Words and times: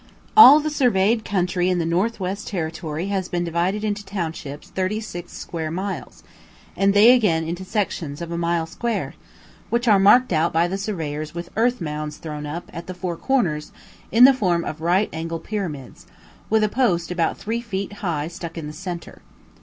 All 0.35 0.59
the 0.59 0.71
surveyed 0.71 1.23
country 1.23 1.69
in 1.69 1.77
the 1.77 1.85
North 1.85 2.19
west 2.19 2.47
Territory 2.47 3.09
has 3.09 3.29
been 3.29 3.43
divided 3.43 3.83
into 3.83 4.03
townships 4.03 4.69
thirty 4.71 4.99
six 4.99 5.31
square 5.33 5.69
miles, 5.69 6.23
and 6.75 6.95
they 6.95 7.13
again 7.13 7.43
into 7.47 7.63
sections 7.63 8.19
of 8.19 8.31
a 8.31 8.37
mile 8.39 8.65
square, 8.65 9.13
which 9.69 9.87
are 9.87 9.99
marked 9.99 10.33
out 10.33 10.51
by 10.51 10.67
the 10.67 10.79
surveyors 10.79 11.35
with 11.35 11.51
earth 11.55 11.79
mounds 11.81 12.17
thrown 12.17 12.47
up 12.47 12.67
(at 12.73 12.87
the 12.87 12.95
four 12.95 13.15
corners) 13.15 13.71
in 14.11 14.23
the 14.23 14.33
form 14.33 14.65
of 14.65 14.81
right 14.81 15.07
angled 15.13 15.43
pyramids, 15.43 16.07
with 16.49 16.63
a 16.63 16.67
post 16.67 17.11
about 17.11 17.37
three 17.37 17.61
feet 17.61 17.93
high 18.01 18.27
stuck 18.27 18.57
in 18.57 18.65
the 18.65 18.73
centre. 18.73 19.21